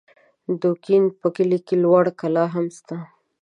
د 0.47 0.49
دوکین 0.61 1.03
په 1.19 1.27
کلي 1.35 1.59
کې 1.67 1.75
لوړه 1.83 2.11
کلا 2.21 2.45
هم 2.53 2.65
سته 2.77 2.97